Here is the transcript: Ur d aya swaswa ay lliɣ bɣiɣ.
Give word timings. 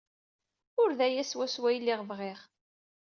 Ur 0.81 0.89
d 0.97 0.99
aya 1.07 1.23
swaswa 1.25 1.67
ay 1.69 1.77
lliɣ 1.81 2.01
bɣiɣ. 2.09 2.39